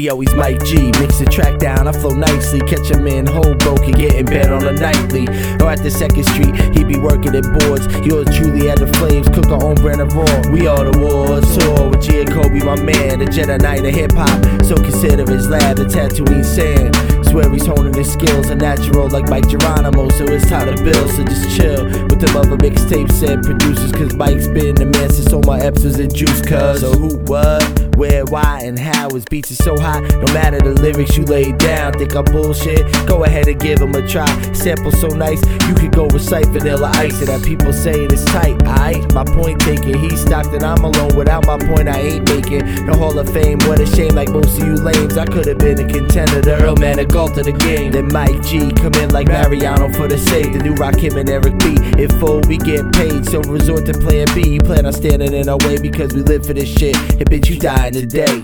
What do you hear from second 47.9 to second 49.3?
Then Mike G come in like